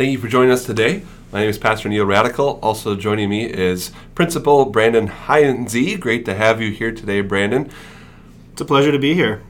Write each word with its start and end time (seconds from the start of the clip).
Thank 0.00 0.12
you 0.12 0.18
for 0.18 0.28
joining 0.28 0.50
us 0.50 0.64
today. 0.64 1.02
My 1.30 1.40
name 1.40 1.50
is 1.50 1.58
Pastor 1.58 1.90
Neil 1.90 2.06
Radical. 2.06 2.58
Also 2.62 2.96
joining 2.96 3.28
me 3.28 3.44
is 3.44 3.92
Principal 4.14 4.64
Brandon 4.64 5.08
Heinze. 5.08 5.98
Great 5.98 6.24
to 6.24 6.34
have 6.34 6.58
you 6.62 6.70
here 6.70 6.90
today, 6.90 7.20
Brandon. 7.20 7.70
It's 8.52 8.62
a 8.62 8.64
pleasure 8.64 8.92
to 8.92 8.98
be 8.98 9.12
here. 9.12 9.42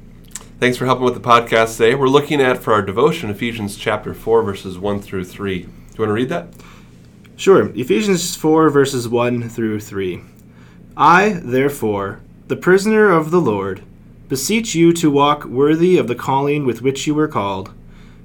Thanks 0.59 0.77
for 0.77 0.87
helping 0.87 1.05
with 1.05 1.15
the 1.15 1.21
podcast 1.21 1.77
today. 1.77 1.95
We're 1.95 2.09
looking 2.09 2.41
at 2.41 2.59
for 2.59 2.73
our 2.73 2.83
devotion 2.83 3.31
Ephesians 3.31 3.77
chapter 3.77 4.13
4 4.13 4.43
verses 4.43 4.77
1 4.77 5.01
through 5.01 5.27
3. 5.27 5.61
Do 5.61 5.69
you 5.69 5.99
want 6.01 6.09
to 6.09 6.13
read 6.15 6.31
that? 6.31 6.49
Sure. 7.37 7.71
Ephesians 7.77 8.35
4 8.35 8.71
verses 8.71 9.09
1 9.09 9.49
through 9.51 9.79
3. 9.79 10.21
I, 10.97 11.41
therefore, 11.45 12.23
the 12.49 12.57
prisoner 12.57 13.09
of 13.09 13.31
the 13.31 13.41
Lord, 13.41 13.85
beseech 14.29 14.75
you 14.75 14.93
to 14.95 15.13
walk 15.13 15.45
worthy 15.45 15.97
of 15.97 16.09
the 16.09 16.17
calling 16.17 16.67
with 16.67 16.83
which 16.83 17.07
you 17.07 17.15
were 17.15 17.29
called, 17.29 17.73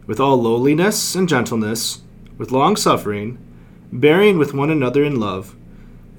with 0.08 0.20
all 0.20 0.42
lowliness 0.42 1.14
and 1.14 1.30
gentleness, 1.30 2.02
with 2.38 2.52
long 2.52 2.76
suffering, 2.76 3.38
bearing 3.92 4.38
with 4.38 4.54
one 4.54 4.70
another 4.70 5.04
in 5.04 5.20
love, 5.20 5.56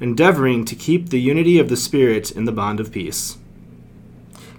endeavoring 0.00 0.64
to 0.64 0.74
keep 0.74 1.08
the 1.08 1.20
unity 1.20 1.58
of 1.58 1.68
the 1.68 1.76
Spirit 1.76 2.30
in 2.30 2.44
the 2.44 2.52
bond 2.52 2.80
of 2.80 2.92
peace. 2.92 3.38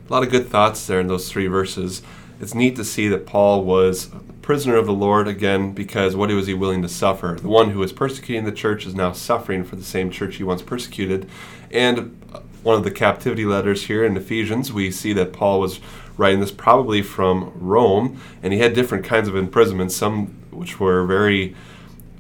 A 0.07 0.13
lot 0.13 0.23
of 0.23 0.29
good 0.29 0.47
thoughts 0.47 0.85
there 0.87 0.99
in 0.99 1.07
those 1.07 1.29
three 1.29 1.47
verses. 1.47 2.01
It's 2.39 2.53
neat 2.53 2.75
to 2.75 2.85
see 2.85 3.07
that 3.07 3.25
Paul 3.25 3.63
was 3.63 4.13
a 4.13 4.19
prisoner 4.41 4.75
of 4.75 4.85
the 4.85 4.93
Lord 4.93 5.27
again 5.27 5.73
because 5.73 6.15
what 6.15 6.29
was 6.29 6.47
he 6.47 6.53
willing 6.53 6.81
to 6.83 6.89
suffer? 6.89 7.37
The 7.41 7.49
one 7.49 7.71
who 7.71 7.79
was 7.79 7.91
persecuting 7.91 8.45
the 8.45 8.51
church 8.51 8.85
is 8.85 8.95
now 8.95 9.11
suffering 9.11 9.63
for 9.63 9.75
the 9.75 9.83
same 9.83 10.09
church 10.11 10.37
he 10.37 10.43
once 10.43 10.61
persecuted. 10.61 11.29
And 11.71 12.21
one 12.63 12.77
of 12.77 12.83
the 12.83 12.91
captivity 12.91 13.45
letters 13.45 13.85
here 13.85 14.05
in 14.05 14.15
Ephesians, 14.15 14.71
we 14.71 14.91
see 14.91 15.13
that 15.13 15.33
Paul 15.33 15.59
was 15.59 15.79
writing 16.15 16.39
this 16.39 16.51
probably 16.51 17.01
from 17.01 17.51
Rome, 17.55 18.19
and 18.41 18.53
he 18.53 18.59
had 18.59 18.73
different 18.73 19.05
kinds 19.05 19.27
of 19.27 19.35
imprisonments, 19.35 19.95
some 19.95 20.36
which 20.51 20.79
were 20.79 21.05
very 21.05 21.55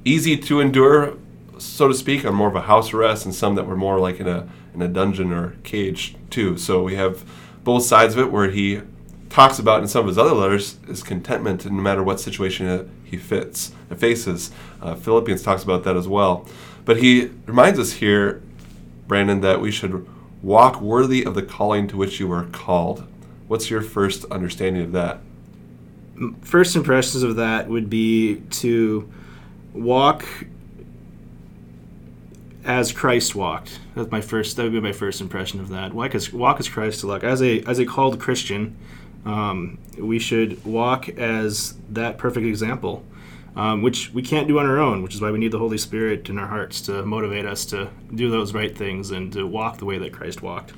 easy 0.05 0.37
to 0.37 0.59
endure, 0.59 1.17
so 1.57 1.87
to 1.87 1.93
speak, 1.93 2.25
on 2.25 2.33
more 2.33 2.47
of 2.47 2.55
a 2.55 2.61
house 2.61 2.93
arrest, 2.93 3.25
and 3.25 3.33
some 3.33 3.55
that 3.55 3.65
were 3.65 3.75
more 3.75 3.99
like 3.99 4.19
in 4.19 4.27
a 4.27 4.47
in 4.73 4.81
a 4.81 4.87
dungeon 4.87 5.33
or 5.33 5.55
cage 5.63 6.15
too. 6.29 6.57
So 6.57 6.83
we 6.83 6.95
have 6.95 7.25
both 7.63 7.83
sides 7.83 8.13
of 8.13 8.19
it 8.19 8.31
where 8.31 8.49
he 8.49 8.81
talks 9.29 9.59
about 9.59 9.81
in 9.81 9.87
some 9.87 10.01
of 10.01 10.07
his 10.07 10.17
other 10.17 10.33
letters 10.33 10.77
is 10.87 11.03
contentment 11.03 11.65
no 11.65 11.71
matter 11.71 12.03
what 12.03 12.19
situation 12.19 12.89
he 13.03 13.17
fits 13.17 13.71
and 13.89 13.99
faces. 13.99 14.51
Uh, 14.81 14.95
Philippians 14.95 15.43
talks 15.43 15.63
about 15.63 15.83
that 15.83 15.97
as 15.97 16.07
well. 16.07 16.47
But 16.85 16.97
he 16.97 17.31
reminds 17.45 17.79
us 17.79 17.93
here, 17.93 18.41
Brandon, 19.07 19.41
that 19.41 19.59
we 19.59 19.71
should 19.71 20.07
walk 20.41 20.79
worthy 20.79 21.23
of 21.25 21.35
the 21.35 21.41
calling 21.41 21.87
to 21.87 21.97
which 21.97 22.19
you 22.19 22.27
were 22.27 22.45
called. 22.45 23.05
What's 23.47 23.69
your 23.69 23.81
first 23.81 24.25
understanding 24.25 24.83
of 24.83 24.91
that? 24.93 25.19
First 26.41 26.75
impressions 26.75 27.23
of 27.23 27.35
that 27.35 27.67
would 27.67 27.89
be 27.89 28.41
to 28.51 29.11
walk 29.73 30.25
as 32.67 32.91
Christ 32.91 33.33
walked. 33.33 33.79
That's 33.95 34.11
my 34.11 34.21
first. 34.21 34.57
That 34.57 34.63
would 34.63 34.73
be 34.73 34.81
my 34.81 34.91
first 34.91 35.21
impression 35.21 35.59
of 35.59 35.69
that. 35.69 35.93
Walk 35.93 36.15
as 36.15 36.33
walk 36.33 36.59
as 36.59 36.67
Christ 36.67 37.01
to 37.01 37.07
walk. 37.07 37.23
As 37.23 37.41
a 37.41 37.61
as 37.63 37.79
a 37.79 37.85
called 37.85 38.19
Christian, 38.19 38.75
um, 39.25 39.77
we 39.97 40.19
should 40.19 40.63
walk 40.65 41.07
as 41.09 41.75
that 41.89 42.17
perfect 42.17 42.45
example, 42.45 43.03
um, 43.55 43.81
which 43.81 44.11
we 44.13 44.21
can't 44.21 44.47
do 44.47 44.59
on 44.59 44.65
our 44.65 44.79
own. 44.79 45.01
Which 45.01 45.15
is 45.15 45.21
why 45.21 45.31
we 45.31 45.39
need 45.39 45.51
the 45.51 45.59
Holy 45.59 45.77
Spirit 45.77 46.29
in 46.29 46.37
our 46.37 46.47
hearts 46.47 46.81
to 46.81 47.05
motivate 47.05 47.45
us 47.45 47.63
to 47.65 47.89
do 48.13 48.29
those 48.29 48.53
right 48.53 48.75
things 48.75 49.11
and 49.11 49.31
to 49.33 49.47
walk 49.47 49.77
the 49.77 49.85
way 49.85 49.97
that 49.99 50.11
Christ 50.13 50.41
walked. 50.41 50.73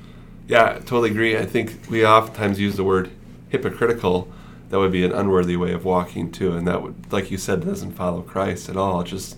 Yeah, 0.46 0.74
totally 0.74 1.10
agree. 1.10 1.36
I 1.36 1.46
think 1.46 1.86
we 1.90 2.06
oftentimes 2.06 2.60
use 2.60 2.76
the 2.76 2.84
word 2.84 3.10
hypocritical. 3.48 4.30
That 4.70 4.78
would 4.78 4.92
be 4.92 5.04
an 5.04 5.12
unworthy 5.12 5.56
way 5.56 5.72
of 5.72 5.84
walking 5.84 6.30
too, 6.32 6.52
and 6.56 6.66
that 6.66 6.82
would, 6.82 7.12
like 7.12 7.30
you 7.30 7.38
said, 7.38 7.64
doesn't 7.64 7.92
follow 7.92 8.22
Christ 8.22 8.68
at 8.68 8.76
all. 8.76 9.02
Just 9.02 9.36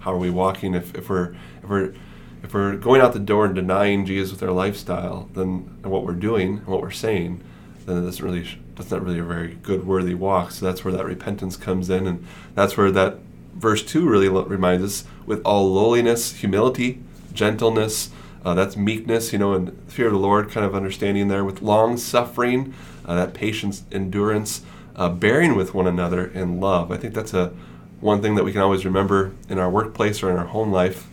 how 0.00 0.12
are 0.12 0.18
we 0.18 0.30
walking 0.30 0.74
if, 0.74 0.94
if 0.94 1.08
we're 1.08 1.34
if 1.62 1.68
we're 1.68 1.94
if 2.42 2.52
we're 2.52 2.76
going 2.76 3.00
out 3.00 3.14
the 3.14 3.18
door 3.18 3.46
and 3.46 3.54
denying 3.54 4.04
Jesus 4.04 4.32
with 4.32 4.42
our 4.42 4.52
lifestyle, 4.52 5.30
then 5.32 5.78
and 5.82 5.90
what 5.90 6.04
we're 6.04 6.12
doing 6.12 6.58
and 6.58 6.66
what 6.66 6.82
we're 6.82 6.90
saying, 6.90 7.42
then 7.86 8.04
doesn't 8.04 8.24
really 8.24 8.46
that's 8.76 8.90
not 8.90 9.02
really 9.02 9.18
a 9.18 9.24
very 9.24 9.54
good 9.62 9.86
worthy 9.86 10.14
walk. 10.14 10.50
So 10.50 10.66
that's 10.66 10.84
where 10.84 10.92
that 10.92 11.06
repentance 11.06 11.56
comes 11.56 11.88
in, 11.88 12.06
and 12.06 12.26
that's 12.54 12.76
where 12.76 12.90
that 12.90 13.18
verse 13.54 13.82
two 13.82 14.06
really 14.06 14.28
reminds 14.28 14.84
us 14.84 15.04
with 15.24 15.40
all 15.44 15.72
lowliness, 15.72 16.32
humility, 16.32 17.02
gentleness. 17.32 18.10
Uh, 18.44 18.54
that's 18.54 18.76
meekness, 18.76 19.32
you 19.32 19.38
know, 19.38 19.54
and 19.54 19.90
fear 19.90 20.06
of 20.06 20.12
the 20.12 20.18
Lord, 20.18 20.50
kind 20.50 20.66
of 20.66 20.74
understanding 20.74 21.28
there 21.28 21.44
with 21.44 21.62
long 21.62 21.96
suffering, 21.96 22.74
uh, 23.06 23.14
that 23.14 23.32
patience, 23.32 23.84
endurance, 23.90 24.62
uh, 24.96 25.08
bearing 25.08 25.56
with 25.56 25.72
one 25.72 25.86
another 25.86 26.26
in 26.26 26.60
love. 26.60 26.92
I 26.92 26.98
think 26.98 27.14
that's 27.14 27.32
a 27.32 27.52
one 28.00 28.20
thing 28.20 28.34
that 28.34 28.44
we 28.44 28.52
can 28.52 28.60
always 28.60 28.84
remember 28.84 29.32
in 29.48 29.58
our 29.58 29.70
workplace 29.70 30.22
or 30.22 30.30
in 30.30 30.36
our 30.36 30.44
home 30.44 30.70
life 30.70 31.06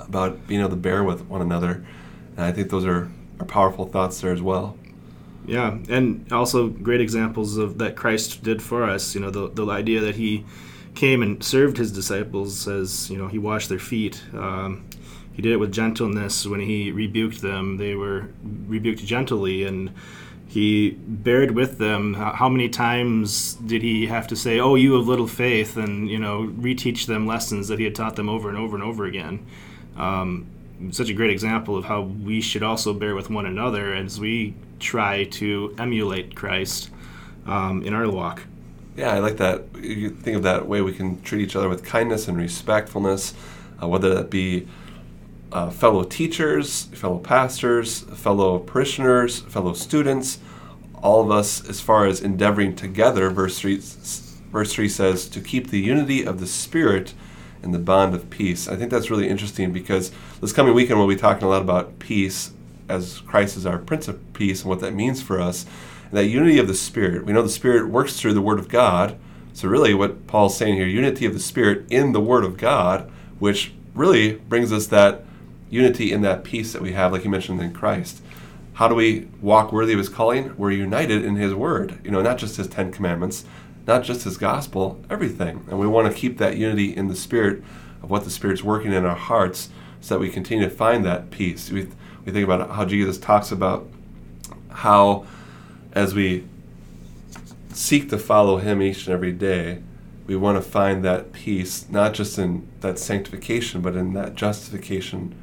about 0.00 0.46
being 0.46 0.60
able 0.60 0.70
to 0.70 0.76
bear 0.76 1.04
with 1.04 1.26
one 1.26 1.42
another. 1.42 1.84
And 2.36 2.46
I 2.46 2.52
think 2.52 2.70
those 2.70 2.86
are, 2.86 3.10
are 3.38 3.46
powerful 3.46 3.86
thoughts 3.86 4.20
there 4.22 4.32
as 4.32 4.40
well. 4.40 4.76
Yeah, 5.46 5.76
and 5.88 6.32
also 6.32 6.68
great 6.68 7.00
examples 7.00 7.56
of 7.58 7.78
that 7.78 7.96
Christ 7.96 8.42
did 8.42 8.62
for 8.62 8.84
us. 8.84 9.14
You 9.14 9.20
know, 9.20 9.30
the, 9.30 9.48
the 9.48 9.66
idea 9.70 10.00
that 10.00 10.14
he 10.14 10.46
came 10.94 11.20
and 11.20 11.42
served 11.42 11.76
his 11.76 11.90
disciples 11.90 12.68
as, 12.68 13.10
you 13.10 13.18
know, 13.18 13.28
he 13.28 13.38
washed 13.38 13.68
their 13.68 13.78
feet. 13.78 14.22
Um, 14.32 14.84
he 15.32 15.42
did 15.42 15.52
it 15.52 15.56
with 15.56 15.72
gentleness 15.72 16.46
when 16.46 16.60
he 16.60 16.90
rebuked 16.92 17.40
them. 17.40 17.78
They 17.78 17.94
were 17.94 18.28
rebuked 18.66 19.04
gently 19.04 19.64
and 19.64 19.90
he 20.46 20.90
bared 20.90 21.52
with 21.52 21.78
them. 21.78 22.12
How 22.12 22.48
many 22.50 22.68
times 22.68 23.54
did 23.54 23.80
he 23.80 24.06
have 24.06 24.26
to 24.28 24.36
say, 24.36 24.60
"Oh, 24.60 24.74
you 24.74 24.92
have 24.94 25.08
little 25.08 25.26
faith," 25.26 25.78
and 25.78 26.10
you 26.10 26.18
know, 26.18 26.52
reteach 26.58 27.06
them 27.06 27.26
lessons 27.26 27.68
that 27.68 27.78
he 27.78 27.86
had 27.86 27.94
taught 27.94 28.16
them 28.16 28.28
over 28.28 28.50
and 28.50 28.58
over 28.58 28.76
and 28.76 28.84
over 28.84 29.06
again? 29.06 29.46
Um, 29.96 30.46
such 30.90 31.08
a 31.08 31.14
great 31.14 31.30
example 31.30 31.76
of 31.76 31.86
how 31.86 32.02
we 32.02 32.42
should 32.42 32.62
also 32.62 32.92
bear 32.92 33.14
with 33.14 33.30
one 33.30 33.46
another 33.46 33.94
as 33.94 34.20
we 34.20 34.54
try 34.78 35.24
to 35.24 35.74
emulate 35.78 36.34
Christ 36.34 36.90
um, 37.46 37.82
in 37.82 37.94
our 37.94 38.10
walk. 38.10 38.42
Yeah, 38.96 39.14
I 39.14 39.20
like 39.20 39.38
that. 39.38 39.64
You 39.80 40.10
think 40.10 40.36
of 40.36 40.42
that 40.42 40.68
way 40.68 40.82
we 40.82 40.92
can 40.92 41.22
treat 41.22 41.40
each 41.40 41.56
other 41.56 41.68
with 41.68 41.82
kindness 41.82 42.28
and 42.28 42.36
respectfulness, 42.36 43.32
uh, 43.82 43.88
whether 43.88 44.14
that 44.14 44.28
be 44.28 44.68
uh, 45.52 45.70
fellow 45.70 46.02
teachers, 46.02 46.84
fellow 46.84 47.18
pastors, 47.18 48.00
fellow 48.00 48.58
parishioners, 48.58 49.40
fellow 49.40 49.74
students, 49.74 50.38
all 51.02 51.22
of 51.22 51.30
us, 51.30 51.68
as 51.68 51.80
far 51.80 52.06
as 52.06 52.20
endeavoring 52.20 52.74
together, 52.74 53.28
verse 53.30 53.58
3, 53.58 53.80
verse 54.50 54.72
3 54.72 54.88
says, 54.88 55.28
to 55.28 55.40
keep 55.40 55.68
the 55.68 55.80
unity 55.80 56.24
of 56.24 56.40
the 56.40 56.46
Spirit 56.46 57.14
in 57.62 57.72
the 57.72 57.78
bond 57.78 58.14
of 58.14 58.30
peace. 58.30 58.68
I 58.68 58.76
think 58.76 58.90
that's 58.90 59.10
really 59.10 59.28
interesting 59.28 59.72
because 59.72 60.10
this 60.40 60.52
coming 60.52 60.74
weekend 60.74 60.98
we'll 60.98 61.08
be 61.08 61.16
talking 61.16 61.44
a 61.44 61.48
lot 61.48 61.62
about 61.62 61.98
peace 61.98 62.52
as 62.88 63.20
Christ 63.20 63.56
is 63.56 63.66
our 63.66 63.78
Prince 63.78 64.08
of 64.08 64.32
Peace 64.32 64.62
and 64.62 64.70
what 64.70 64.80
that 64.80 64.94
means 64.94 65.22
for 65.22 65.40
us. 65.40 65.64
And 66.04 66.18
that 66.18 66.26
unity 66.26 66.58
of 66.58 66.68
the 66.68 66.74
Spirit. 66.74 67.24
We 67.24 67.32
know 67.32 67.42
the 67.42 67.48
Spirit 67.48 67.88
works 67.88 68.18
through 68.18 68.34
the 68.34 68.42
Word 68.42 68.58
of 68.58 68.68
God. 68.68 69.18
So, 69.54 69.68
really, 69.68 69.94
what 69.94 70.26
Paul's 70.26 70.56
saying 70.56 70.74
here 70.74 70.86
unity 70.86 71.26
of 71.26 71.34
the 71.34 71.40
Spirit 71.40 71.86
in 71.90 72.12
the 72.12 72.20
Word 72.20 72.44
of 72.44 72.56
God, 72.56 73.10
which 73.38 73.72
really 73.94 74.34
brings 74.34 74.72
us 74.72 74.86
that 74.88 75.24
unity 75.72 76.12
in 76.12 76.20
that 76.20 76.44
peace 76.44 76.72
that 76.74 76.82
we 76.82 76.92
have, 76.92 77.12
like 77.12 77.24
you 77.24 77.30
mentioned 77.30 77.60
in 77.60 77.72
Christ. 77.72 78.22
How 78.74 78.88
do 78.88 78.94
we 78.94 79.26
walk 79.40 79.72
worthy 79.72 79.94
of 79.94 79.98
His 79.98 80.10
calling? 80.10 80.54
We're 80.56 80.70
united 80.70 81.24
in 81.24 81.36
His 81.36 81.54
Word. 81.54 81.98
You 82.04 82.10
know, 82.10 82.20
not 82.20 82.36
just 82.36 82.58
His 82.58 82.68
Ten 82.68 82.92
Commandments, 82.92 83.44
not 83.86 84.04
just 84.04 84.24
His 84.24 84.36
Gospel, 84.36 85.02
everything. 85.08 85.64
And 85.68 85.78
we 85.78 85.86
want 85.86 86.12
to 86.12 86.18
keep 86.18 86.36
that 86.38 86.58
unity 86.58 86.94
in 86.94 87.08
the 87.08 87.16
Spirit 87.16 87.64
of 88.02 88.10
what 88.10 88.24
the 88.24 88.30
Spirit's 88.30 88.62
working 88.62 88.92
in 88.92 89.06
our 89.06 89.16
hearts, 89.16 89.70
so 90.00 90.14
that 90.14 90.20
we 90.20 90.28
continue 90.28 90.68
to 90.68 90.74
find 90.74 91.04
that 91.06 91.30
peace. 91.30 91.70
We 91.70 91.88
we 92.24 92.32
think 92.32 92.44
about 92.44 92.70
how 92.70 92.84
Jesus 92.84 93.18
talks 93.18 93.50
about 93.50 93.88
how, 94.68 95.26
as 95.92 96.14
we 96.14 96.44
seek 97.72 98.10
to 98.10 98.18
follow 98.18 98.58
Him 98.58 98.82
each 98.82 99.06
and 99.06 99.14
every 99.14 99.32
day, 99.32 99.82
we 100.26 100.36
want 100.36 100.62
to 100.62 100.62
find 100.62 101.02
that 101.04 101.32
peace, 101.32 101.88
not 101.88 102.14
just 102.14 102.38
in 102.38 102.68
that 102.80 102.98
sanctification, 102.98 103.80
but 103.80 103.96
in 103.96 104.12
that 104.12 104.34
justification 104.34 105.34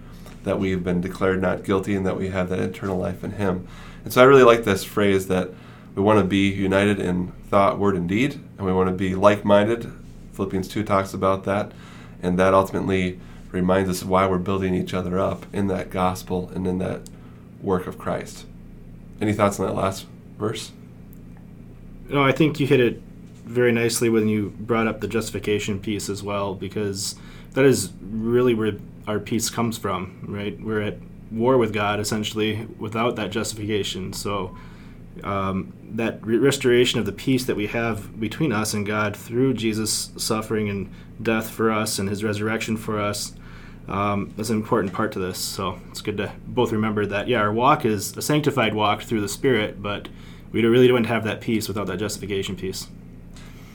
that 0.44 0.60
we've 0.60 0.84
been 0.84 1.02
declared 1.02 1.42
not 1.42 1.64
guilty 1.64 1.96
and 1.96 2.06
that 2.06 2.18
we 2.18 2.30
have 2.30 2.50
that 2.50 2.60
eternal 2.60 2.98
life 2.98 3.24
in 3.24 3.32
Him. 3.32 3.68
And 4.04 4.14
so 4.14 4.22
I 4.22 4.26
really 4.26 4.44
like 4.44 4.64
this 4.64 4.84
phrase 4.84 5.28
that 5.28 5.50
we 5.96 6.02
want 6.02 6.20
to 6.20 6.26
be 6.26 6.50
united 6.50 7.00
in 7.00 7.32
thought, 7.50 7.80
word, 7.80 7.96
and 7.96 8.08
deed, 8.08 8.34
and 8.58 8.66
we 8.66 8.72
want 8.72 8.90
to 8.90 8.96
be 8.96 9.16
like 9.16 9.44
minded. 9.44 9.92
Philippians 10.34 10.68
2 10.68 10.84
talks 10.84 11.14
about 11.14 11.44
that, 11.44 11.72
and 12.22 12.40
that 12.40 12.54
ultimately 12.54 13.20
reminds 13.52 13.90
us 13.90 14.02
of 14.02 14.10
why 14.10 14.28
we're 14.28 14.38
building 14.38 14.76
each 14.76 14.94
other 14.94 15.20
up 15.20 15.46
in 15.52 15.68
that 15.68 15.90
gospel 15.90 16.52
and 16.54 16.68
in 16.68 16.78
that 16.78 17.02
work 17.62 17.88
of 17.88 17.98
Christ. 17.98 18.46
Any 19.20 19.34
thoughts 19.34 19.60
on 19.60 19.68
that 19.68 19.74
last 19.74 20.06
verse? 20.38 20.72
No, 22.08 22.24
I 22.24 22.32
think 22.32 22.60
you 22.60 22.68
hit 22.68 22.80
it 22.80 23.02
very 23.46 23.72
nicely 23.72 24.10
when 24.10 24.28
you 24.28 24.54
brought 24.60 24.88
up 24.88 25.02
the 25.02 25.08
justification 25.08 25.80
piece 25.80 26.08
as 26.08 26.24
well, 26.24 26.54
because 26.54 27.16
that 27.54 27.66
is 27.66 27.92
really 28.02 28.54
where 28.54 28.74
our 29.10 29.20
peace 29.20 29.50
comes 29.50 29.78
from, 29.78 30.24
right? 30.28 30.60
We're 30.62 30.82
at 30.82 30.98
war 31.32 31.58
with 31.58 31.74
God 31.74 32.00
essentially 32.00 32.68
without 32.78 33.16
that 33.16 33.32
justification. 33.32 34.14
So 34.14 34.56
um, 35.24 35.74
that 35.96 36.26
re- 36.26 36.38
restoration 36.38 37.00
of 37.00 37.08
the 37.08 37.12
peace 37.12 37.44
that 37.46 37.56
we 37.56 37.68
have 37.68 38.20
between 38.20 38.52
us 38.54 38.76
and 38.76 38.86
God 38.86 39.18
through 39.18 39.56
Jesus' 39.56 40.12
suffering 40.16 40.70
and 40.70 40.92
death 41.22 41.50
for 41.50 41.72
us 41.72 41.98
and 41.98 42.08
his 42.08 42.24
resurrection 42.24 42.78
for 42.78 43.00
us 43.00 43.34
um, 43.88 44.32
is 44.38 44.52
an 44.52 44.58
important 44.58 44.94
part 44.94 45.12
to 45.14 45.20
this. 45.20 45.40
So 45.40 45.80
it's 45.90 46.02
good 46.02 46.18
to 46.18 46.32
both 46.46 46.72
remember 46.72 47.08
that, 47.08 47.28
yeah, 47.28 47.40
our 47.40 47.52
walk 47.52 47.86
is 47.86 48.16
a 48.16 48.22
sanctified 48.22 48.76
walk 48.76 49.02
through 49.02 49.22
the 49.22 49.28
Spirit, 49.30 49.82
but 49.82 50.08
we 50.52 50.64
really 50.64 50.88
don't 50.88 51.06
have 51.06 51.24
that 51.24 51.42
peace 51.42 51.68
without 51.68 51.88
that 51.88 51.98
justification 51.98 52.56
piece. 52.56 52.88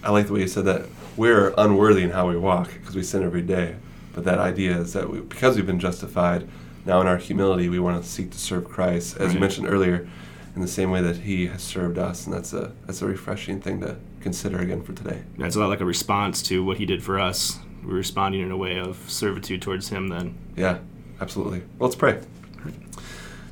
I 0.04 0.10
like 0.12 0.28
the 0.28 0.34
way 0.34 0.40
you 0.40 0.48
said 0.48 0.66
that 0.66 0.86
we're 1.16 1.52
unworthy 1.58 2.04
in 2.04 2.10
how 2.10 2.28
we 2.28 2.36
walk 2.36 2.72
because 2.72 2.94
we 2.94 3.02
sin 3.02 3.24
every 3.24 3.42
day. 3.42 3.74
But 4.14 4.24
that 4.24 4.38
idea 4.38 4.78
is 4.78 4.92
that 4.92 5.10
we, 5.10 5.20
because 5.20 5.56
we've 5.56 5.66
been 5.66 5.80
justified, 5.80 6.48
now 6.86 7.00
in 7.00 7.06
our 7.06 7.16
humility, 7.16 7.68
we 7.68 7.78
want 7.78 8.02
to 8.02 8.08
seek 8.08 8.30
to 8.30 8.38
serve 8.38 8.64
Christ, 8.64 9.16
as 9.16 9.28
right. 9.28 9.34
you 9.34 9.40
mentioned 9.40 9.68
earlier, 9.68 10.08
in 10.54 10.62
the 10.62 10.68
same 10.68 10.90
way 10.90 11.00
that 11.02 11.18
He 11.18 11.46
has 11.48 11.62
served 11.62 11.98
us, 11.98 12.26
and 12.26 12.34
that's 12.34 12.52
a 12.52 12.72
that's 12.86 13.02
a 13.02 13.06
refreshing 13.06 13.60
thing 13.60 13.80
to 13.80 13.96
consider 14.20 14.58
again 14.58 14.82
for 14.82 14.92
today. 14.92 15.22
Yeah, 15.36 15.46
it's 15.46 15.56
a 15.56 15.60
lot 15.60 15.68
like 15.68 15.80
a 15.80 15.84
response 15.84 16.42
to 16.42 16.64
what 16.64 16.78
He 16.78 16.86
did 16.86 17.02
for 17.02 17.18
us. 17.18 17.58
We're 17.84 17.94
responding 17.94 18.40
in 18.40 18.50
a 18.50 18.56
way 18.56 18.78
of 18.78 18.98
servitude 19.10 19.62
towards 19.62 19.88
Him. 19.88 20.08
Then. 20.08 20.36
Yeah, 20.56 20.78
absolutely. 21.20 21.60
Well, 21.78 21.88
let's 21.88 21.96
pray. 21.96 22.20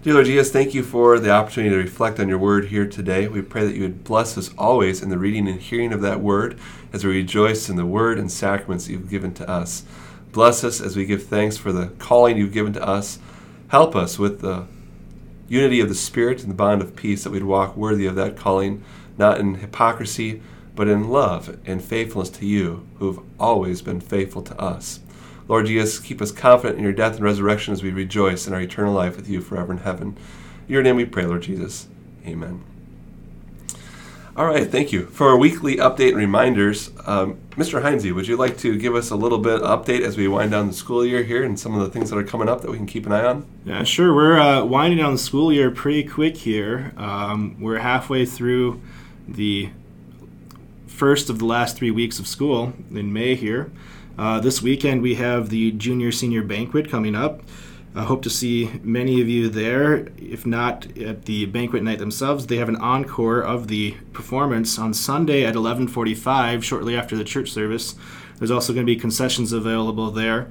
Dear 0.03 0.14
Lord 0.14 0.26
Jesus, 0.26 0.50
thank 0.50 0.75
you 0.75 0.82
for 0.82 1.20
the 1.20 1.31
opportunity 1.31 1.70
to 1.70 1.81
reflect 1.81 2.19
on 2.19 2.29
your 2.29 2.38
word 2.38 2.67
here 2.67 2.88
today. 2.88 3.29
We 3.29 3.41
pray 3.41 3.64
that 3.64 3.76
you 3.76 3.82
would 3.82 4.03
bless 4.03 4.37
us 4.37 4.50
always 4.59 5.00
in 5.00 5.11
the 5.11 5.19
reading 5.19 5.47
and 5.47 5.61
hearing 5.61 5.93
of 5.93 6.00
that 6.00 6.20
word 6.20 6.59
as 6.93 7.05
we 7.05 7.12
rejoice 7.12 7.69
in 7.69 7.76
the 7.76 7.87
word 7.87 8.19
and 8.19 8.29
sacraments 8.29 8.88
you've 8.88 9.09
given 9.09 9.32
to 9.35 9.49
us. 9.49 9.85
Bless 10.32 10.64
us 10.64 10.81
as 10.81 10.96
we 10.96 11.05
give 11.05 11.25
thanks 11.25 11.58
for 11.58 11.73
the 11.73 11.88
calling 11.99 12.38
you've 12.38 12.52
given 12.52 12.73
to 12.73 12.82
us. 12.82 13.19
Help 13.69 13.94
us 13.94 14.19
with 14.19 14.40
the 14.40 14.67
unity 15.49 15.81
of 15.81 15.90
the 15.90 15.94
Spirit 15.94 16.40
and 16.40 16.50
the 16.50 16.55
bond 16.55 16.81
of 16.81 16.96
peace 16.96 17.23
that 17.25 17.31
we'd 17.31 17.43
walk 17.43 17.76
worthy 17.76 18.06
of 18.06 18.14
that 18.14 18.37
calling, 18.37 18.82
not 19.19 19.38
in 19.38 19.56
hypocrisy, 19.56 20.40
but 20.75 20.88
in 20.88 21.11
love 21.11 21.58
and 21.67 21.84
faithfulness 21.84 22.31
to 22.31 22.46
you, 22.46 22.87
who 22.99 23.12
have 23.12 23.23
always 23.38 23.82
been 23.82 24.00
faithful 24.00 24.40
to 24.43 24.58
us. 24.58 25.00
Lord 25.49 25.67
Jesus, 25.67 25.99
keep 25.99 26.23
us 26.23 26.32
confident 26.32 26.78
in 26.78 26.85
your 26.85 26.94
death 26.94 27.17
and 27.17 27.25
resurrection 27.25 27.75
as 27.75 27.82
we 27.82 27.90
rejoice 27.90 28.46
in 28.46 28.55
our 28.55 28.61
eternal 28.62 28.94
life 28.94 29.17
with 29.17 29.28
you 29.28 29.43
forever 29.43 29.73
in 29.73 29.78
heaven. 29.81 30.17
In 30.67 30.73
your 30.73 30.82
name 30.82 30.96
we 30.96 31.05
pray, 31.05 31.26
Lord 31.26 31.43
Jesus. 31.43 31.88
Amen. 32.26 32.71
All 34.34 34.46
right, 34.46 34.67
thank 34.67 34.93
you. 34.93 35.05
For 35.08 35.29
our 35.29 35.37
weekly 35.37 35.76
update 35.76 36.08
and 36.08 36.17
reminders, 36.17 36.90
um, 37.05 37.38
Mr. 37.50 37.82
Heinze, 37.82 38.11
would 38.14 38.26
you 38.26 38.38
like 38.38 38.56
to 38.58 38.79
give 38.79 38.94
us 38.94 39.11
a 39.11 39.17
little 39.17 39.37
bit 39.37 39.61
update 39.61 40.00
as 40.00 40.17
we 40.17 40.26
wind 40.26 40.52
down 40.52 40.69
the 40.69 40.73
school 40.73 41.05
year 41.05 41.23
here 41.23 41.44
and 41.44 41.61
some 41.61 41.75
of 41.75 41.82
the 41.82 41.90
things 41.90 42.08
that 42.08 42.17
are 42.17 42.25
coming 42.25 42.49
up 42.49 42.62
that 42.62 42.70
we 42.70 42.79
can 42.79 42.87
keep 42.87 43.05
an 43.05 43.12
eye 43.12 43.26
on? 43.26 43.46
Yeah, 43.67 43.84
sure. 43.84 44.14
We're 44.14 44.40
uh, 44.40 44.64
winding 44.64 45.00
down 45.00 45.12
the 45.12 45.19
school 45.19 45.52
year 45.52 45.70
pretty 45.70 46.02
quick 46.05 46.38
here. 46.38 46.94
Um, 46.96 47.61
we're 47.61 47.81
halfway 47.81 48.25
through 48.25 48.81
the 49.29 49.69
first 50.87 51.28
of 51.28 51.38
the 51.38 51.44
last 51.44 51.76
three 51.76 51.90
weeks 51.90 52.19
of 52.19 52.26
school 52.26 52.73
in 52.90 53.12
May 53.12 53.35
here. 53.35 53.70
Uh, 54.17 54.40
this 54.40 54.62
weekend 54.62 55.02
we 55.02 55.17
have 55.17 55.50
the 55.50 55.73
junior 55.73 56.11
senior 56.11 56.43
banquet 56.43 56.88
coming 56.88 57.14
up. 57.14 57.43
I 57.94 58.04
hope 58.04 58.22
to 58.22 58.30
see 58.30 58.70
many 58.82 59.20
of 59.20 59.28
you 59.28 59.50
there. 59.50 60.08
If 60.16 60.46
not 60.46 60.96
at 60.96 61.26
the 61.26 61.44
banquet 61.46 61.82
night 61.82 61.98
themselves, 61.98 62.46
they 62.46 62.56
have 62.56 62.70
an 62.70 62.76
encore 62.76 63.40
of 63.40 63.68
the 63.68 63.92
performance 64.14 64.78
on 64.78 64.94
Sunday 64.94 65.44
at 65.44 65.54
11:45, 65.54 66.62
shortly 66.62 66.96
after 66.96 67.16
the 67.16 67.24
church 67.24 67.50
service. 67.50 67.94
There's 68.38 68.50
also 68.50 68.72
going 68.72 68.86
to 68.86 68.92
be 68.92 68.98
concessions 68.98 69.52
available 69.52 70.10
there 70.10 70.48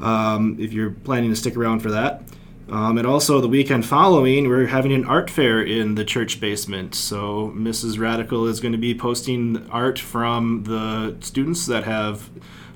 um, 0.00 0.56
if 0.58 0.72
you're 0.72 0.90
planning 0.90 1.30
to 1.30 1.36
stick 1.36 1.56
around 1.56 1.80
for 1.80 1.90
that. 1.92 2.22
Um, 2.68 2.98
and 2.98 3.06
also 3.06 3.40
the 3.40 3.48
weekend 3.48 3.86
following, 3.86 4.48
we're 4.48 4.66
having 4.66 4.92
an 4.92 5.04
art 5.04 5.30
fair 5.30 5.62
in 5.62 5.94
the 5.94 6.04
church 6.04 6.40
basement. 6.40 6.94
So 6.94 7.52
Mrs. 7.54 7.98
Radical 7.98 8.46
is 8.46 8.60
going 8.60 8.72
to 8.72 8.78
be 8.78 8.94
posting 8.94 9.68
art 9.70 9.98
from 9.98 10.64
the 10.64 11.16
students 11.20 11.66
that 11.66 11.84
have 11.84 12.30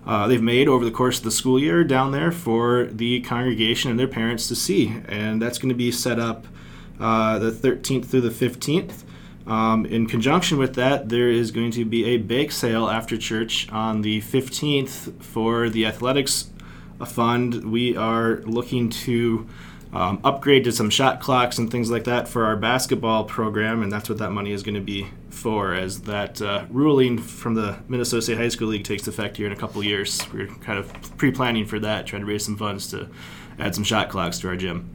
uh, 0.06 0.28
they've 0.28 0.42
made 0.42 0.68
over 0.68 0.84
the 0.84 0.90
course 0.90 1.18
of 1.18 1.24
the 1.24 1.30
school 1.30 1.58
year 1.58 1.82
down 1.82 2.12
there 2.12 2.30
for 2.30 2.86
the 2.86 3.20
congregation 3.22 3.90
and 3.90 3.98
their 3.98 4.06
parents 4.06 4.46
to 4.48 4.54
see. 4.54 5.00
And 5.08 5.42
that's 5.42 5.58
going 5.58 5.68
to 5.68 5.74
be 5.74 5.90
set 5.90 6.20
up 6.20 6.46
uh, 7.00 7.38
the 7.38 7.50
13th 7.50 8.06
through 8.06 8.20
the 8.22 8.30
15th. 8.30 9.02
Um, 9.46 9.84
in 9.86 10.06
conjunction 10.06 10.58
with 10.58 10.74
that, 10.74 11.08
there 11.08 11.28
is 11.28 11.50
going 11.50 11.70
to 11.72 11.84
be 11.84 12.04
a 12.04 12.16
bake 12.18 12.52
sale 12.52 12.88
after 12.88 13.16
church 13.16 13.70
on 13.70 14.02
the 14.02 14.20
15th 14.20 15.22
for 15.22 15.68
the 15.68 15.86
athletics 15.86 16.50
fund. 17.04 17.70
We 17.70 17.96
are 17.96 18.36
looking 18.42 18.90
to 18.90 19.46
um, 19.96 20.20
upgrade 20.24 20.64
to 20.64 20.72
some 20.72 20.90
shot 20.90 21.20
clocks 21.20 21.56
and 21.56 21.70
things 21.70 21.90
like 21.90 22.04
that 22.04 22.28
for 22.28 22.44
our 22.44 22.56
basketball 22.56 23.24
program, 23.24 23.82
and 23.82 23.90
that's 23.90 24.10
what 24.10 24.18
that 24.18 24.30
money 24.30 24.52
is 24.52 24.62
going 24.62 24.74
to 24.74 24.80
be 24.80 25.08
for. 25.30 25.72
As 25.72 26.02
that 26.02 26.42
uh, 26.42 26.66
ruling 26.70 27.18
from 27.18 27.54
the 27.54 27.78
Minnesota 27.88 28.20
State 28.20 28.36
High 28.36 28.48
School 28.48 28.68
League 28.68 28.84
takes 28.84 29.08
effect 29.08 29.38
here 29.38 29.46
in 29.46 29.52
a 29.52 29.56
couple 29.56 29.82
years, 29.82 30.20
we're 30.34 30.48
kind 30.48 30.78
of 30.78 30.92
pre-planning 31.16 31.64
for 31.64 31.78
that, 31.80 32.06
trying 32.06 32.20
to 32.20 32.26
raise 32.26 32.44
some 32.44 32.58
funds 32.58 32.88
to 32.88 33.08
add 33.58 33.74
some 33.74 33.84
shot 33.84 34.10
clocks 34.10 34.38
to 34.40 34.48
our 34.48 34.56
gym. 34.56 34.90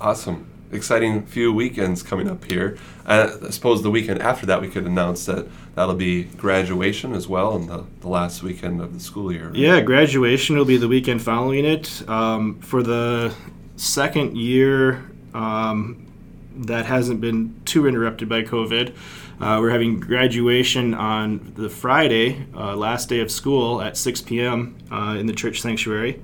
Awesome. 0.00 0.46
Exciting 0.72 1.26
few 1.26 1.52
weekends 1.52 2.02
coming 2.02 2.30
up 2.30 2.50
here. 2.50 2.78
Uh, 3.04 3.36
I 3.46 3.50
suppose 3.50 3.82
the 3.82 3.90
weekend 3.90 4.22
after 4.22 4.46
that, 4.46 4.62
we 4.62 4.68
could 4.68 4.86
announce 4.86 5.26
that 5.26 5.48
that'll 5.74 5.96
be 5.96 6.24
graduation 6.24 7.12
as 7.12 7.28
well, 7.28 7.56
and 7.56 7.68
the, 7.68 7.84
the 8.00 8.08
last 8.08 8.42
weekend 8.42 8.80
of 8.80 8.94
the 8.94 9.00
school 9.00 9.30
year. 9.32 9.48
Right? 9.48 9.56
Yeah, 9.56 9.80
graduation 9.80 10.56
will 10.56 10.64
be 10.64 10.78
the 10.78 10.88
weekend 10.88 11.20
following 11.20 11.66
it. 11.66 12.08
Um, 12.08 12.60
for 12.60 12.82
the 12.82 13.34
second 13.80 14.36
year 14.36 15.10
um, 15.32 16.06
that 16.54 16.84
hasn't 16.86 17.20
been 17.20 17.60
too 17.64 17.86
interrupted 17.86 18.28
by 18.28 18.42
COVID. 18.42 18.94
Uh, 19.40 19.56
we're 19.58 19.70
having 19.70 19.98
graduation 19.98 20.92
on 20.92 21.52
the 21.56 21.70
Friday, 21.70 22.46
uh, 22.54 22.76
last 22.76 23.08
day 23.08 23.20
of 23.20 23.30
school, 23.30 23.80
at 23.80 23.96
6 23.96 24.20
p.m. 24.22 24.76
Uh, 24.90 25.16
in 25.18 25.26
the 25.26 25.32
church 25.32 25.62
sanctuary. 25.62 26.22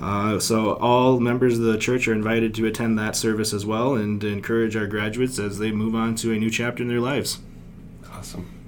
Uh, 0.00 0.40
so 0.40 0.74
all 0.76 1.20
members 1.20 1.58
of 1.58 1.64
the 1.64 1.78
church 1.78 2.08
are 2.08 2.12
invited 2.12 2.54
to 2.54 2.66
attend 2.66 2.98
that 2.98 3.14
service 3.14 3.52
as 3.52 3.64
well 3.64 3.94
and 3.94 4.24
encourage 4.24 4.74
our 4.74 4.86
graduates 4.86 5.38
as 5.38 5.58
they 5.58 5.70
move 5.70 5.94
on 5.94 6.16
to 6.16 6.32
a 6.32 6.38
new 6.38 6.50
chapter 6.50 6.82
in 6.82 6.88
their 6.88 7.00
lives. 7.00 7.38
Awesome. 8.12 8.59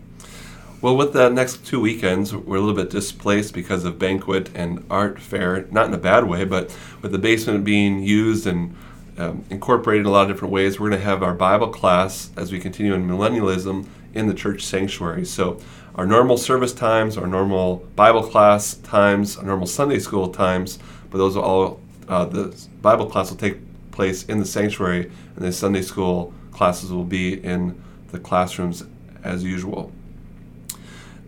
Well, 0.83 0.97
with 0.97 1.13
the 1.13 1.29
next 1.29 1.65
two 1.65 1.79
weekends, 1.79 2.35
we're 2.35 2.57
a 2.57 2.61
little 2.61 2.75
bit 2.75 2.91
displaced 2.91 3.55
because 3.55 3.85
of 3.85 4.01
banquet 4.01 4.51
and 4.53 4.85
art 4.91 5.21
fair. 5.21 5.65
Not 5.71 5.87
in 5.87 5.95
a 5.95 5.97
bad 5.97 6.25
way, 6.25 6.45
but 6.45 6.77
with 7.01 7.13
the 7.13 7.21
basement 7.21 7.63
being 7.65 8.03
used 8.03 8.49
and 8.49 8.75
um, 9.17 9.45
incorporated 9.49 10.01
in 10.01 10.07
a 10.07 10.11
lot 10.11 10.23
of 10.23 10.35
different 10.35 10.53
ways, 10.53 10.81
we're 10.81 10.89
going 10.89 11.01
to 11.01 11.07
have 11.07 11.23
our 11.23 11.35
Bible 11.35 11.69
class 11.69 12.33
as 12.37 12.51
we 12.51 12.59
continue 12.59 12.95
in 12.95 13.07
millennialism 13.07 13.87
in 14.13 14.27
the 14.27 14.35
church 14.35 14.65
sanctuary. 14.65 15.25
So, 15.25 15.61
our 15.95 16.05
normal 16.05 16.37
service 16.37 16.73
times, 16.73 17.17
our 17.17 17.29
normal 17.29 17.87
Bible 17.95 18.25
class 18.25 18.75
times, 18.75 19.37
our 19.37 19.45
normal 19.45 19.69
Sunday 19.69 20.01
school 20.01 20.31
times, 20.31 20.81
but 21.11 21.19
those 21.19 21.37
are 21.37 21.45
all 21.45 21.81
uh, 22.09 22.25
the 22.25 22.61
Bible 22.81 23.07
class 23.07 23.31
will 23.31 23.37
take 23.37 23.59
place 23.93 24.25
in 24.25 24.41
the 24.41 24.47
sanctuary, 24.47 25.13
and 25.37 25.45
the 25.45 25.53
Sunday 25.53 25.83
school 25.83 26.35
classes 26.51 26.91
will 26.91 27.05
be 27.05 27.35
in 27.35 27.81
the 28.11 28.19
classrooms 28.19 28.83
as 29.23 29.45
usual. 29.45 29.93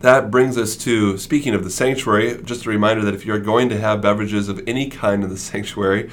That 0.05 0.29
brings 0.29 0.55
us 0.55 0.75
to 0.83 1.17
speaking 1.17 1.55
of 1.55 1.63
the 1.63 1.71
sanctuary, 1.71 2.39
just 2.43 2.67
a 2.67 2.69
reminder 2.69 3.01
that 3.05 3.15
if 3.15 3.25
you're 3.25 3.39
going 3.39 3.69
to 3.69 3.79
have 3.79 4.01
beverages 4.01 4.49
of 4.49 4.61
any 4.67 4.87
kind 4.87 5.23
in 5.23 5.31
the 5.31 5.37
sanctuary, 5.51 6.11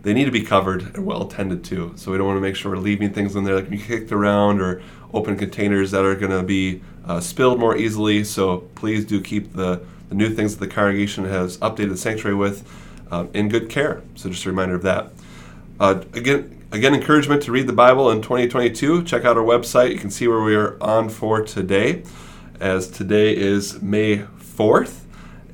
they 0.00 0.14
need 0.14 0.24
to 0.24 0.30
be 0.30 0.40
covered 0.40 0.94
and 0.96 1.04
well 1.04 1.26
tended 1.26 1.62
to. 1.64 1.92
So 1.96 2.10
we 2.10 2.16
don't 2.16 2.26
want 2.26 2.38
to 2.38 2.40
make 2.40 2.56
sure 2.56 2.72
we're 2.72 2.78
leaving 2.78 3.12
things 3.12 3.36
in 3.36 3.44
there 3.44 3.56
that 3.56 3.66
can 3.66 3.72
be 3.72 3.82
kicked 3.82 4.10
around 4.10 4.62
or 4.62 4.80
open 5.12 5.36
containers 5.36 5.90
that 5.90 6.02
are 6.02 6.14
going 6.14 6.32
to 6.32 6.42
be 6.42 6.80
uh, 7.04 7.20
spilled 7.20 7.60
more 7.60 7.76
easily. 7.76 8.24
So 8.24 8.60
please 8.74 9.04
do 9.04 9.20
keep 9.20 9.52
the, 9.52 9.84
the 10.08 10.14
new 10.14 10.30
things 10.30 10.56
that 10.56 10.66
the 10.66 10.74
congregation 10.74 11.26
has 11.26 11.58
updated 11.58 11.90
the 11.90 11.98
sanctuary 11.98 12.36
with 12.36 12.66
um, 13.10 13.28
in 13.34 13.50
good 13.50 13.68
care. 13.68 14.00
So 14.14 14.30
just 14.30 14.46
a 14.46 14.48
reminder 14.48 14.76
of 14.76 14.82
that. 14.84 15.12
Uh, 15.78 16.00
again, 16.14 16.64
again, 16.72 16.94
encouragement 16.94 17.42
to 17.42 17.52
read 17.52 17.66
the 17.66 17.74
Bible 17.74 18.10
in 18.10 18.22
2022. 18.22 19.04
Check 19.04 19.26
out 19.26 19.36
our 19.36 19.44
website. 19.44 19.92
You 19.92 19.98
can 19.98 20.10
see 20.10 20.26
where 20.26 20.40
we 20.40 20.54
are 20.56 20.82
on 20.82 21.10
for 21.10 21.42
today 21.42 22.02
as 22.60 22.88
today 22.88 23.36
is 23.36 23.80
May 23.82 24.18
4th. 24.18 25.00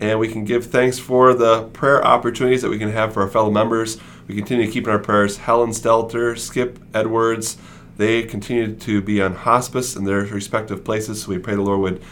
And 0.00 0.18
we 0.18 0.28
can 0.28 0.44
give 0.44 0.66
thanks 0.66 0.99
for 0.99 1.35
the 1.35 1.64
prayer 1.68 2.04
opportunities 2.04 2.62
that 2.62 2.71
we 2.71 2.78
can 2.78 2.90
have 2.90 3.14
for 3.14 3.23
our 3.23 3.28
fellow 3.28 3.50
members. 3.50 3.99
We 4.26 4.35
continue 4.35 4.66
to 4.66 4.73
keep 4.73 4.85
in 4.85 4.90
our 4.90 4.99
prayers 4.99 5.37
Helen 5.38 5.71
Stelter, 5.71 6.37
Skip 6.38 6.78
Edwards. 6.92 7.56
They 7.97 8.23
continue 8.23 8.75
to 8.75 9.00
be 9.00 9.23
on 9.23 9.35
hospice 9.35 9.94
in 9.94 10.04
their 10.04 10.23
respective 10.23 10.85
places. 10.85 11.23
So 11.23 11.30
we 11.30 11.38
pray 11.38 11.54
the 11.54 11.62
Lord 11.62 11.80
would 11.80 12.02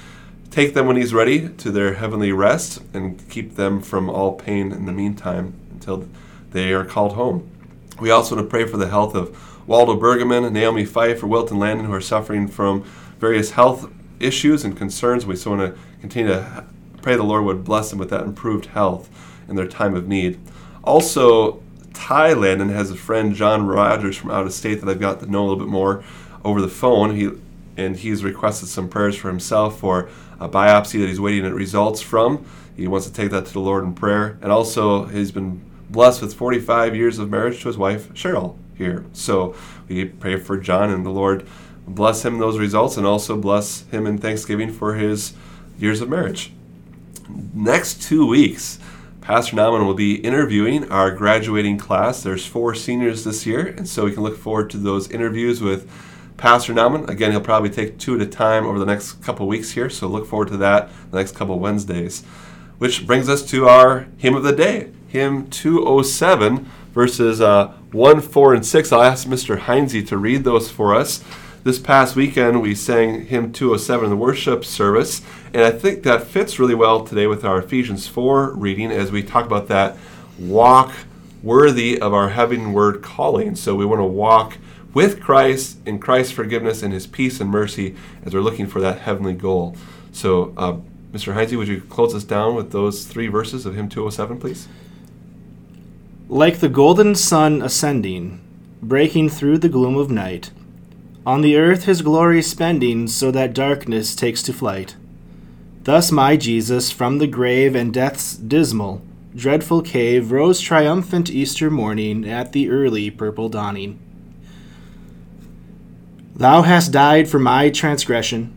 take 0.50 0.75
them 0.75 0.87
when 0.87 0.97
He's 0.97 1.14
ready 1.14 1.49
to 1.49 1.70
their 1.70 1.94
heavenly 1.94 2.32
rest 2.32 2.82
and 2.94 3.28
keep 3.28 3.56
them 3.56 3.80
from 3.80 4.09
all 4.09 4.35
pain 4.35 4.73
in 4.73 4.87
the 4.87 4.92
meantime 4.92 5.54
until 5.73 6.09
they 6.50 6.73
are 6.73 6.85
called 6.85 7.14
home. 7.14 7.50
We 8.00 8.11
also 8.11 8.37
want 8.37 8.47
to 8.47 8.50
pray 8.50 8.66
for 8.66 8.76
the 8.76 8.88
health 8.88 9.14
of 9.14 9.68
Waldo 9.68 9.97
Bergman, 9.97 10.52
Naomi 10.52 10.85
Fife, 10.85 11.23
or 11.23 11.26
Wilton 11.26 11.59
Landon, 11.59 11.87
who 11.87 11.92
are 11.92 12.00
suffering 12.00 12.49
from 12.49 12.82
various 13.18 13.52
health 13.52 13.90
issues 14.20 14.64
and 14.64 14.76
concerns. 14.76 15.26
We 15.26 15.36
so 15.36 15.56
want 15.56 15.74
to 15.74 15.80
continue 16.00 16.32
to 16.32 16.64
pray 17.02 17.16
the 17.16 17.22
Lord 17.22 17.44
would 17.44 17.64
bless 17.64 17.90
them 17.90 17.98
with 17.98 18.10
that 18.10 18.22
improved 18.22 18.66
health 18.66 19.08
in 19.48 19.56
their 19.56 19.66
time 19.66 19.96
of 19.96 20.06
need. 20.06 20.38
Also, 20.84 21.62
Thailand 21.92 22.62
and 22.62 22.70
has 22.70 22.90
a 22.90 22.96
friend, 22.96 23.34
John 23.34 23.66
Rogers, 23.66 24.16
from 24.16 24.30
out 24.30 24.46
of 24.46 24.52
state 24.52 24.80
that 24.80 24.88
I've 24.88 25.00
got 25.00 25.20
to 25.20 25.26
know 25.26 25.40
a 25.40 25.46
little 25.48 25.56
bit 25.56 25.68
more. 25.68 26.04
over 26.44 26.60
the 26.60 26.68
phone. 26.68 27.16
He 27.16 27.30
and 27.76 27.96
he's 27.96 28.22
requested 28.24 28.68
some 28.68 28.88
prayers 28.88 29.16
for 29.16 29.28
himself 29.28 29.78
for 29.78 30.08
a 30.38 30.48
biopsy 30.48 31.00
that 31.00 31.08
he's 31.08 31.20
waiting 31.20 31.46
at 31.46 31.54
results 31.54 32.00
from. 32.00 32.44
He 32.76 32.86
wants 32.88 33.06
to 33.06 33.12
take 33.12 33.30
that 33.30 33.46
to 33.46 33.52
the 33.52 33.60
Lord 33.60 33.84
in 33.84 33.94
prayer, 33.94 34.38
and 34.42 34.50
also 34.50 35.06
he's 35.06 35.30
been 35.30 35.62
blessed 35.88 36.22
with 36.22 36.34
45 36.34 36.94
years 36.94 37.18
of 37.18 37.30
marriage 37.30 37.60
to 37.62 37.68
his 37.68 37.78
wife 37.78 38.12
Cheryl 38.14 38.56
here. 38.76 39.04
So 39.12 39.54
we 39.88 40.04
pray 40.06 40.36
for 40.36 40.56
John 40.56 40.90
and 40.90 41.04
the 41.04 41.10
Lord 41.10 41.46
bless 41.94 42.25
him 42.25 42.38
those 42.38 42.59
results, 42.59 42.97
and 42.97 43.06
also 43.06 43.37
bless 43.37 43.87
him 43.88 44.06
in 44.06 44.18
Thanksgiving 44.18 44.73
for 44.73 44.94
his 44.94 45.35
years 45.78 46.00
of 46.00 46.09
marriage. 46.09 46.52
Next 47.54 48.02
two 48.02 48.26
weeks 48.26 48.78
Pastor 49.20 49.54
Nauman 49.54 49.87
will 49.87 49.94
be 49.94 50.14
interviewing 50.16 50.90
our 50.90 51.11
graduating 51.11 51.78
class. 51.78 52.23
There's 52.23 52.47
four 52.47 52.75
seniors 52.75 53.23
this 53.23 53.47
year, 53.47 53.66
and 53.66 53.87
so 53.87 54.04
we 54.04 54.12
can 54.12 54.23
look 54.23 54.37
forward 54.37 54.70
to 54.70 54.76
those 54.76 55.11
interviews 55.11 55.61
with 55.61 55.88
Pastor 56.37 56.73
Nauman. 56.73 57.09
Again, 57.09 57.30
he'll 57.30 57.40
probably 57.40 57.70
take 57.70 57.99
two 57.99 58.16
at 58.16 58.23
a 58.23 58.26
time 58.26 58.66
over 58.66 58.78
the 58.78 58.87
next 58.87 59.23
couple 59.23 59.47
weeks 59.47 59.73
here, 59.73 59.90
so 59.90 60.09
look 60.09 60.26
forward 60.26 60.49
to 60.49 60.56
that 60.56 60.90
the 61.11 61.18
next 61.18 61.37
couple 61.37 61.59
Wednesdays. 61.59 62.25
Which 62.78 63.06
brings 63.06 63.28
us 63.28 63.49
to 63.50 63.68
our 63.68 64.09
hymn 64.16 64.35
of 64.35 64.42
the 64.42 64.52
day, 64.52 64.90
hymn 65.06 65.49
207, 65.50 66.68
verses 66.92 67.40
uh, 67.40 67.68
1, 67.92 68.23
4, 68.23 68.54
and 68.54 68.66
6. 68.66 68.90
I'll 68.90 69.02
ask 69.02 69.28
Mr. 69.28 69.59
Heinze 69.59 70.09
to 70.09 70.16
read 70.16 70.44
those 70.44 70.70
for 70.70 70.94
us. 70.94 71.23
This 71.62 71.79
past 71.79 72.17
weekend, 72.17 72.62
we 72.62 72.75
sang 72.75 73.26
hymn 73.26 73.52
207 73.52 74.05
in 74.05 74.11
the 74.11 74.17
worship 74.17 74.64
service, 74.64 75.21
and 75.52 75.62
I 75.62 75.71
think 75.71 76.05
that 76.05 76.26
fits 76.26 76.59
really 76.59 76.75
well 76.75 77.05
today 77.05 77.26
with 77.26 77.45
our 77.45 77.59
Ephesians 77.59 78.09
4 78.09 78.55
reading 78.55 78.90
as 78.90 79.12
we 79.12 79.23
talk 79.23 79.45
about 79.45 79.69
that 79.69 79.99
walk 80.38 80.90
worthy 81.43 82.00
of 82.00 82.14
our 82.14 82.31
heavenward 82.31 83.02
calling. 83.02 83.55
So 83.57 83.75
we 83.75 83.85
want 83.85 83.99
to 83.99 84.05
walk 84.05 84.57
with 84.95 85.21
Christ 85.21 85.76
in 85.85 85.99
Christ's 85.99 86.33
forgiveness 86.33 86.83
and 86.83 86.95
his 86.95 87.07
peace 87.07 87.43
and 87.43 87.50
mercy 87.50 87.95
as 88.25 88.33
we're 88.33 88.40
looking 88.40 88.67
for 88.67 88.81
that 88.81 89.00
heavenly 89.00 89.35
goal. 89.35 89.76
So, 90.12 90.55
uh, 90.57 90.79
Mr. 91.12 91.35
Heinze, 91.35 91.55
would 91.55 91.69
you 91.69 91.83
close 91.83 92.14
us 92.14 92.25
down 92.25 92.55
with 92.55 92.73
those 92.73 93.05
three 93.05 93.29
verses 93.29 93.67
of 93.67 93.75
hymn 93.75 93.90
207, 93.90 94.40
please? 94.40 94.67
Like 96.26 96.61
the 96.61 96.71
golden 96.71 97.14
sun 97.14 97.61
ascending, 97.61 98.40
breaking 98.81 99.29
through 99.29 99.59
the 99.59 99.69
gloom 99.69 99.99
of 99.99 100.11
night, 100.11 100.52
on 101.30 101.42
the 101.42 101.56
earth 101.56 101.84
his 101.84 102.02
glory 102.02 102.42
spending, 102.42 103.06
so 103.06 103.30
that 103.30 103.54
darkness 103.54 104.16
takes 104.16 104.42
to 104.42 104.52
flight. 104.52 104.96
Thus 105.84 106.10
my 106.10 106.37
Jesus 106.37 106.90
from 106.90 107.18
the 107.18 107.28
grave 107.28 107.76
and 107.76 107.94
death's 107.94 108.34
dismal, 108.37 109.00
dreadful 109.37 109.80
cave 109.80 110.32
rose 110.32 110.60
triumphant 110.60 111.30
Easter 111.30 111.70
morning 111.70 112.28
at 112.28 112.50
the 112.50 112.68
early 112.68 113.12
purple 113.12 113.49
dawning. 113.49 114.00
Thou 116.34 116.62
hast 116.62 116.90
died 116.90 117.28
for 117.28 117.38
my 117.38 117.70
transgression, 117.70 118.52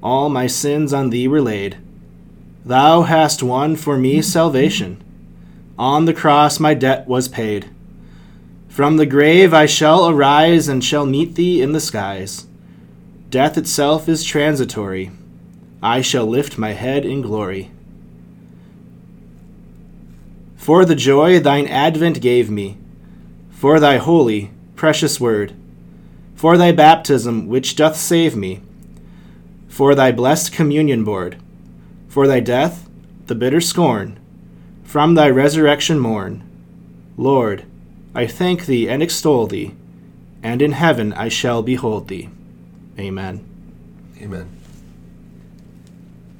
all 0.00 0.28
my 0.28 0.46
sins 0.46 0.92
on 0.92 1.10
thee 1.10 1.26
were 1.26 1.42
laid. 1.42 1.76
Thou 2.64 3.02
hast 3.02 3.42
won 3.42 3.74
for 3.74 3.98
me 3.98 4.22
salvation, 4.22 5.02
on 5.76 6.04
the 6.04 6.14
cross 6.14 6.60
my 6.60 6.74
debt 6.74 7.08
was 7.08 7.26
paid. 7.26 7.68
From 8.72 8.96
the 8.96 9.04
grave 9.04 9.52
I 9.52 9.66
shall 9.66 10.08
arise 10.08 10.66
and 10.66 10.82
shall 10.82 11.04
meet 11.04 11.34
thee 11.34 11.60
in 11.60 11.72
the 11.72 11.80
skies. 11.80 12.46
Death 13.28 13.58
itself 13.58 14.08
is 14.08 14.24
transitory. 14.24 15.10
I 15.82 16.00
shall 16.00 16.24
lift 16.24 16.56
my 16.56 16.72
head 16.72 17.04
in 17.04 17.20
glory. 17.20 17.70
For 20.56 20.86
the 20.86 20.94
joy 20.94 21.38
thine 21.38 21.66
advent 21.66 22.22
gave 22.22 22.48
me, 22.48 22.78
for 23.50 23.78
thy 23.78 23.98
holy, 23.98 24.50
precious 24.74 25.20
word, 25.20 25.52
for 26.34 26.56
thy 26.56 26.72
baptism 26.72 27.48
which 27.48 27.76
doth 27.76 27.96
save 27.98 28.34
me, 28.34 28.62
for 29.68 29.94
thy 29.94 30.12
blessed 30.12 30.50
communion 30.50 31.04
board, 31.04 31.36
for 32.08 32.26
thy 32.26 32.40
death, 32.40 32.88
the 33.26 33.34
bitter 33.34 33.60
scorn, 33.60 34.18
from 34.82 35.12
thy 35.12 35.28
resurrection 35.28 35.98
morn, 35.98 36.42
Lord, 37.18 37.66
I 38.14 38.26
thank 38.26 38.66
thee 38.66 38.88
and 38.88 39.02
extol 39.02 39.46
thee, 39.46 39.74
and 40.42 40.60
in 40.60 40.72
heaven 40.72 41.12
I 41.12 41.28
shall 41.28 41.62
behold 41.62 42.08
thee. 42.08 42.28
Amen. 42.98 43.44
Amen. 44.20 44.61